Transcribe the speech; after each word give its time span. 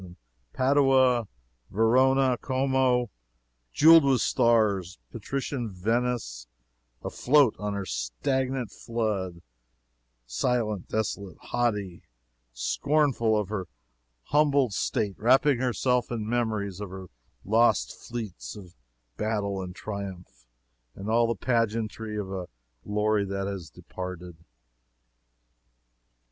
And 0.03 0.15
Padua 0.51 1.27
Verona 1.69 2.35
Como, 2.35 3.11
jeweled 3.71 4.03
with 4.03 4.21
stars; 4.21 4.97
and 4.97 5.11
patrician 5.21 5.69
Venice, 5.69 6.47
afloat 7.03 7.55
on 7.59 7.75
her 7.75 7.85
stagnant 7.85 8.71
flood 8.71 9.43
silent, 10.25 10.87
desolate, 10.89 11.37
haughty 11.39 12.01
scornful 12.51 13.37
of 13.39 13.49
her 13.49 13.67
humbled 14.23 14.73
state 14.73 15.19
wrapping 15.19 15.59
herself 15.59 16.09
in 16.09 16.27
memories 16.27 16.79
of 16.81 16.89
her 16.89 17.05
lost 17.45 17.95
fleets, 17.95 18.55
of 18.55 18.73
battle 19.17 19.61
and 19.61 19.75
triumph, 19.75 20.47
and 20.95 21.11
all 21.11 21.27
the 21.27 21.35
pageantry 21.35 22.17
of 22.17 22.31
a 22.31 22.47
glory 22.83 23.23
that 23.23 23.45
is 23.47 23.69
departed. 23.69 24.35